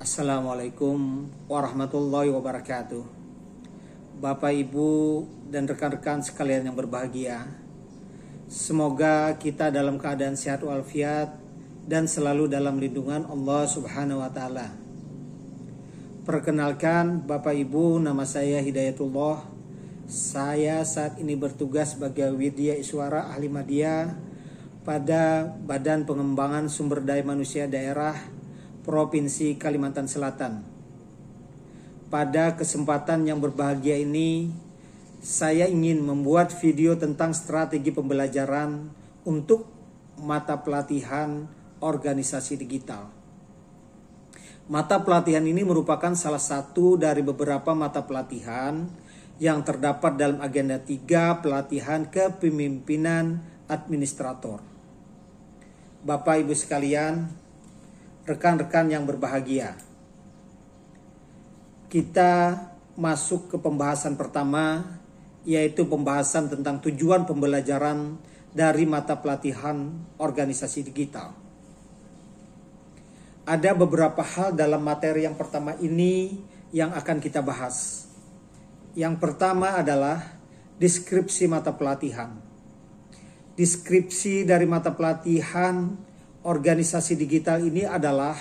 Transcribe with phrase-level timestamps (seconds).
[0.00, 3.04] Assalamualaikum warahmatullahi wabarakatuh.
[4.16, 7.44] Bapak, Ibu, dan rekan-rekan sekalian yang berbahagia.
[8.48, 11.36] Semoga kita dalam keadaan sehat walafiat
[11.84, 14.72] dan selalu dalam lindungan Allah Subhanahu wa taala.
[16.24, 19.44] Perkenalkan Bapak Ibu, nama saya Hidayatullah.
[20.08, 24.16] Saya saat ini bertugas sebagai Widya Iswara Ahli Media
[24.80, 28.39] pada Badan Pengembangan Sumber Daya Manusia Daerah
[28.80, 30.64] Provinsi Kalimantan Selatan.
[32.08, 34.48] Pada kesempatan yang berbahagia ini,
[35.20, 38.88] saya ingin membuat video tentang strategi pembelajaran
[39.28, 39.68] untuk
[40.16, 41.44] mata pelatihan
[41.84, 43.12] organisasi digital.
[44.70, 48.88] Mata pelatihan ini merupakan salah satu dari beberapa mata pelatihan
[49.36, 54.64] yang terdapat dalam agenda 3 pelatihan kepemimpinan administrator.
[56.00, 57.28] Bapak Ibu sekalian,
[58.30, 59.74] rekan-rekan yang berbahagia
[61.90, 62.54] kita
[62.94, 64.86] masuk ke pembahasan pertama
[65.42, 68.14] yaitu pembahasan tentang tujuan pembelajaran
[68.54, 71.34] dari mata pelatihan organisasi digital.
[73.48, 76.38] Ada beberapa hal dalam materi yang pertama ini
[76.70, 78.06] yang akan kita bahas.
[78.94, 80.38] Yang pertama adalah
[80.78, 82.36] deskripsi mata pelatihan.
[83.58, 85.98] Deskripsi dari mata pelatihan
[86.40, 88.32] organisasi digital ini adalah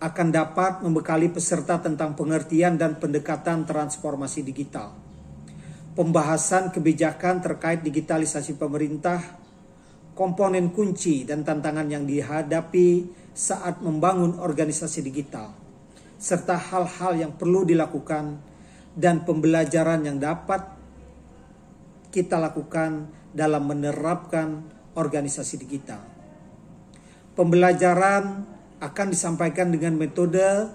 [0.00, 4.96] akan dapat membekali peserta tentang pengertian dan pendekatan transformasi digital.
[5.92, 9.20] Pembahasan kebijakan terkait digitalisasi pemerintah,
[10.16, 15.52] komponen kunci dan tantangan yang dihadapi saat membangun organisasi digital,
[16.16, 18.40] serta hal-hal yang perlu dilakukan
[18.96, 20.64] dan pembelajaran yang dapat
[22.08, 23.04] kita lakukan
[23.36, 24.64] dalam menerapkan
[24.96, 26.19] organisasi digital.
[27.38, 28.44] Pembelajaran
[28.80, 30.70] akan disampaikan dengan metode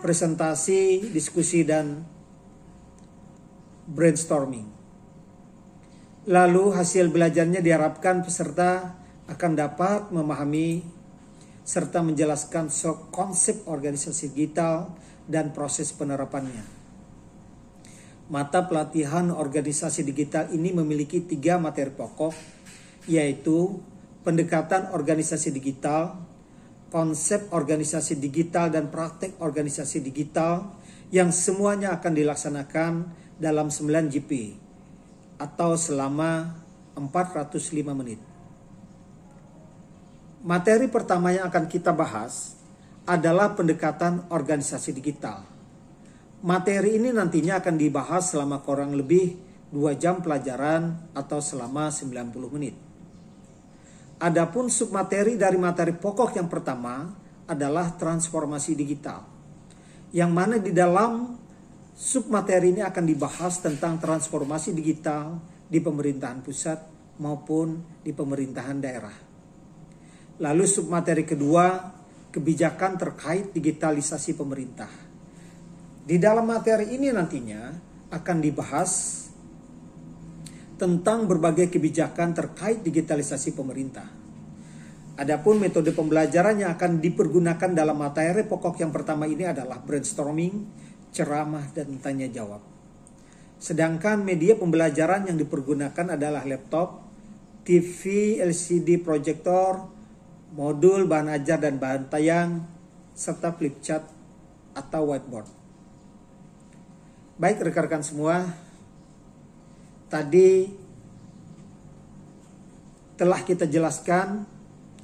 [0.00, 2.04] presentasi, diskusi, dan
[3.86, 4.66] brainstorming.
[6.28, 8.96] Lalu hasil belajarnya diharapkan peserta
[9.26, 10.84] akan dapat memahami
[11.64, 12.68] serta menjelaskan
[13.14, 14.90] konsep organisasi digital
[15.30, 16.66] dan proses penerapannya.
[18.30, 22.34] Mata pelatihan organisasi digital ini memiliki tiga materi pokok,
[23.10, 23.78] yaitu
[24.20, 26.20] pendekatan organisasi digital,
[26.92, 30.76] konsep organisasi digital dan praktek organisasi digital
[31.14, 32.92] yang semuanya akan dilaksanakan
[33.40, 34.58] dalam 9 GP
[35.40, 36.60] atau selama
[36.94, 38.20] 405 menit.
[40.40, 42.56] Materi pertama yang akan kita bahas
[43.08, 45.44] adalah pendekatan organisasi digital.
[46.40, 49.36] Materi ini nantinya akan dibahas selama kurang lebih
[49.72, 52.89] 2 jam pelajaran atau selama 90 menit.
[54.20, 57.08] Adapun submateri dari materi pokok yang pertama
[57.48, 59.24] adalah transformasi digital.
[60.12, 61.40] Yang mana di dalam
[61.96, 66.78] submateri ini akan dibahas tentang transformasi digital di pemerintahan pusat
[67.16, 69.16] maupun di pemerintahan daerah.
[70.40, 71.80] Lalu submateri kedua,
[72.28, 74.92] kebijakan terkait digitalisasi pemerintah.
[76.04, 77.72] Di dalam materi ini nantinya
[78.12, 78.92] akan dibahas
[80.80, 84.08] tentang berbagai kebijakan terkait digitalisasi pemerintah.
[85.20, 90.64] Adapun metode pembelajaran yang akan dipergunakan dalam materi pokok yang pertama ini adalah brainstorming,
[91.12, 92.64] ceramah, dan tanya jawab.
[93.60, 97.04] Sedangkan media pembelajaran yang dipergunakan adalah laptop,
[97.68, 99.84] TV, LCD proyektor,
[100.56, 102.64] modul bahan ajar dan bahan tayang,
[103.12, 104.08] serta flip chart
[104.72, 105.44] atau whiteboard.
[107.36, 108.48] Baik rekan-rekan semua,
[110.10, 110.66] tadi
[113.14, 114.42] telah kita jelaskan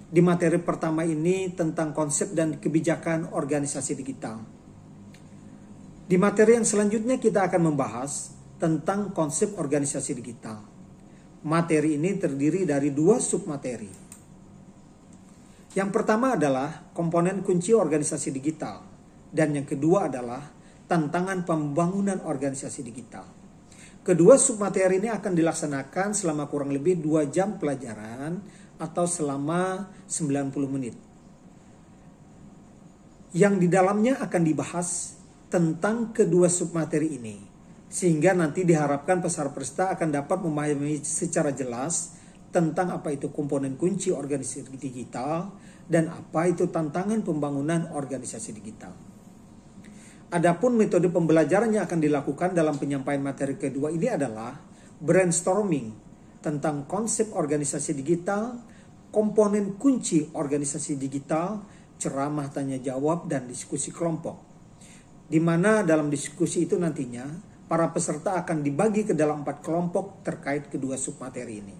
[0.06, 4.42] di materi pertama ini tentang konsep dan kebijakan organisasi digital.
[6.06, 10.62] Di materi yang selanjutnya kita akan membahas tentang konsep organisasi digital.
[11.46, 14.06] Materi ini terdiri dari dua submateri.
[15.76, 18.80] Yang pertama adalah komponen kunci organisasi digital
[19.28, 20.40] dan yang kedua adalah
[20.88, 23.45] tantangan pembangunan organisasi digital.
[24.06, 28.38] Kedua submateri ini akan dilaksanakan selama kurang lebih 2 jam pelajaran
[28.78, 30.94] atau selama 90 menit.
[33.34, 35.18] Yang di dalamnya akan dibahas
[35.50, 37.36] tentang kedua submateri ini.
[37.90, 42.14] Sehingga nanti diharapkan peserta akan dapat memahami secara jelas
[42.54, 45.50] tentang apa itu komponen kunci organisasi digital
[45.90, 49.15] dan apa itu tantangan pembangunan organisasi digital.
[50.26, 54.58] Adapun metode pembelajaran yang akan dilakukan dalam penyampaian materi kedua ini adalah
[54.98, 55.94] brainstorming
[56.42, 58.58] tentang konsep organisasi digital,
[59.14, 61.62] komponen kunci organisasi digital,
[61.94, 64.42] ceramah tanya jawab, dan diskusi kelompok.
[65.26, 67.26] Di mana dalam diskusi itu nantinya
[67.66, 71.76] para peserta akan dibagi ke dalam empat kelompok terkait kedua submateri ini.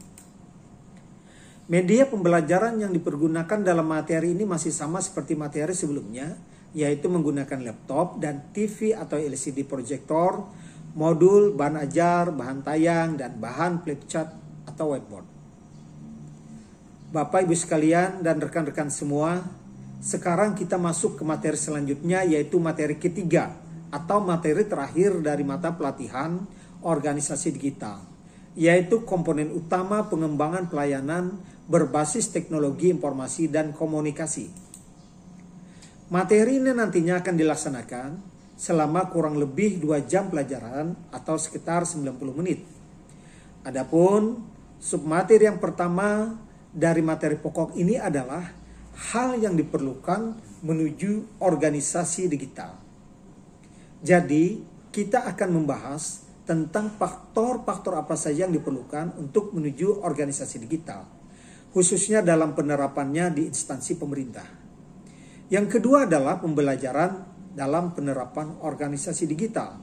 [1.67, 6.39] Media pembelajaran yang dipergunakan dalam materi ini masih sama seperti materi sebelumnya,
[6.77, 10.45] yaitu menggunakan laptop dan TV atau LCD proyektor,
[10.93, 14.29] modul, bahan ajar, bahan tayang, dan bahan flipchart
[14.69, 15.25] atau whiteboard.
[17.17, 19.41] Bapak Ibu sekalian dan rekan-rekan semua,
[20.05, 23.57] sekarang kita masuk ke materi selanjutnya yaitu materi ketiga
[23.89, 26.45] atau materi terakhir dari mata pelatihan
[26.85, 28.05] organisasi digital,
[28.53, 31.41] yaitu komponen utama pengembangan pelayanan
[31.73, 34.66] berbasis teknologi informasi dan komunikasi.
[36.07, 38.11] Materi ini nantinya akan dilaksanakan
[38.55, 42.63] selama kurang lebih 2 jam pelajaran atau sekitar 90 menit.
[43.67, 44.39] Adapun
[44.79, 46.39] submateri yang pertama
[46.71, 48.47] dari materi pokok ini adalah
[49.11, 52.79] hal yang diperlukan menuju organisasi digital.
[53.99, 54.63] Jadi,
[54.95, 61.03] kita akan membahas tentang faktor-faktor apa saja yang diperlukan untuk menuju organisasi digital
[61.77, 64.66] khususnya dalam penerapannya di instansi pemerintah.
[65.47, 67.23] Yang kedua adalah pembelajaran
[67.55, 69.79] dalam penerapan organisasi digital.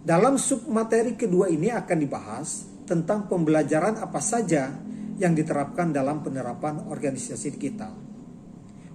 [0.00, 4.72] Dalam submateri kedua ini akan dibahas tentang pembelajaran apa saja
[5.20, 7.92] yang diterapkan dalam penerapan organisasi digital.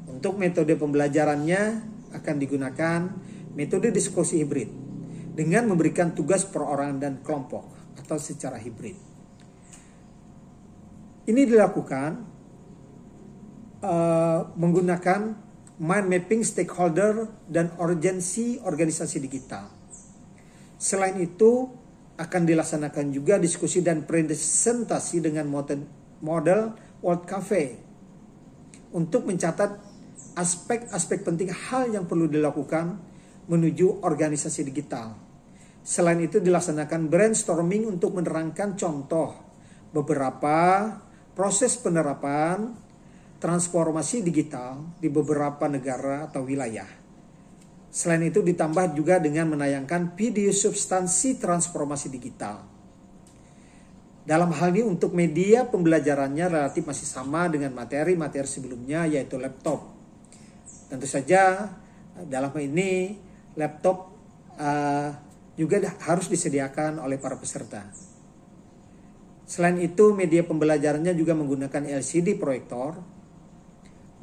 [0.09, 1.61] Untuk metode pembelajarannya
[2.15, 2.99] akan digunakan
[3.53, 4.71] metode diskusi hibrid
[5.35, 7.67] dengan memberikan tugas perorangan dan kelompok
[7.99, 8.97] atau secara hibrid.
[11.25, 12.11] Ini dilakukan
[13.85, 15.44] uh, menggunakan
[15.81, 19.67] mind mapping stakeholder dan urgensi organisasi digital.
[20.79, 21.67] Selain itu,
[22.15, 25.51] akan dilaksanakan juga diskusi dan presentasi dengan
[26.23, 26.61] model
[27.03, 27.75] World Cafe
[28.95, 29.75] untuk mencatat
[30.39, 32.95] aspek-aspek penting hal yang perlu dilakukan
[33.51, 35.19] menuju organisasi digital.
[35.83, 39.35] Selain itu dilaksanakan brainstorming untuk menerangkan contoh
[39.91, 40.87] beberapa
[41.35, 42.73] proses penerapan
[43.45, 46.89] transformasi digital di beberapa negara atau wilayah.
[47.93, 52.65] Selain itu ditambah juga dengan menayangkan video substansi transformasi digital.
[54.25, 59.93] Dalam hal ini untuk media pembelajarannya relatif masih sama dengan materi-materi sebelumnya yaitu laptop.
[60.89, 61.69] Tentu saja
[62.25, 63.13] dalam hal ini
[63.53, 64.09] laptop
[64.57, 65.13] uh,
[65.53, 67.85] juga harus disediakan oleh para peserta.
[69.45, 72.97] Selain itu, media pembelajarannya juga menggunakan LCD proyektor,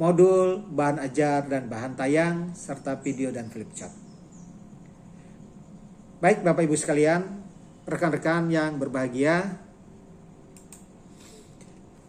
[0.00, 3.92] modul, bahan ajar, dan bahan tayang, serta video dan flip chart.
[6.22, 7.22] Baik Bapak Ibu sekalian,
[7.84, 9.58] rekan-rekan yang berbahagia,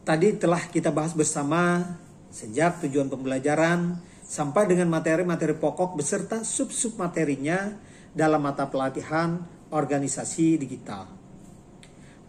[0.06, 1.97] tadi telah kita bahas bersama
[2.30, 7.74] sejak tujuan pembelajaran sampai dengan materi-materi pokok beserta sub-sub materinya
[8.13, 9.41] dalam mata pelatihan
[9.74, 11.09] organisasi digital.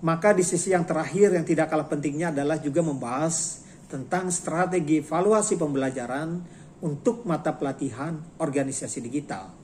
[0.05, 3.64] Maka di sisi yang terakhir yang tidak kalah pentingnya adalah juga membahas
[3.95, 6.43] tentang strategi evaluasi pembelajaran
[6.83, 9.55] untuk mata pelatihan organisasi digital.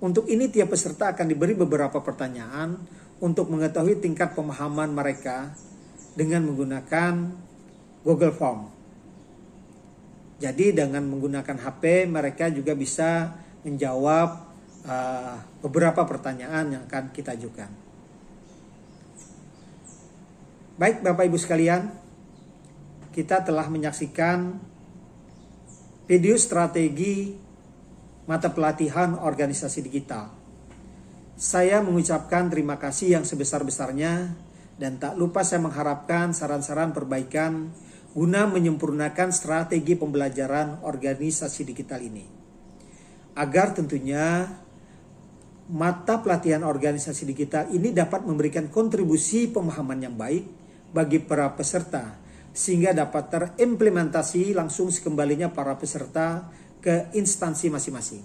[0.00, 2.80] Untuk ini tiap peserta akan diberi beberapa pertanyaan
[3.20, 5.52] untuk mengetahui tingkat pemahaman mereka
[6.16, 7.28] dengan menggunakan
[8.02, 8.72] Google Form.
[10.40, 14.28] Jadi dengan menggunakan HP mereka juga bisa menjawab
[14.88, 17.70] uh, beberapa pertanyaan yang akan kita ajukan.
[20.82, 22.01] Baik Bapak Ibu sekalian,
[23.12, 24.56] kita telah menyaksikan
[26.08, 27.36] video strategi
[28.24, 30.32] mata pelatihan organisasi digital.
[31.36, 34.32] Saya mengucapkan terima kasih yang sebesar-besarnya
[34.80, 37.68] dan tak lupa saya mengharapkan saran-saran perbaikan
[38.16, 42.24] guna menyempurnakan strategi pembelajaran organisasi digital ini.
[43.36, 44.48] Agar tentunya
[45.72, 50.44] mata pelatihan organisasi digital ini dapat memberikan kontribusi pemahaman yang baik
[50.92, 52.21] bagi para peserta
[52.52, 56.52] sehingga dapat terimplementasi langsung sekembalinya para peserta
[56.84, 58.24] ke instansi masing-masing.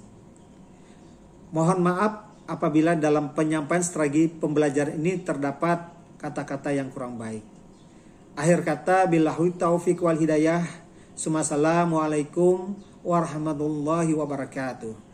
[1.55, 5.79] Mohon maaf apabila dalam penyampaian strategi pembelajaran ini terdapat
[6.19, 7.43] kata-kata yang kurang baik.
[8.35, 10.67] Akhir kata billahi taufik wal hidayah.
[11.17, 15.06] Assalamualaikum warahmatullahi wabarakatuh.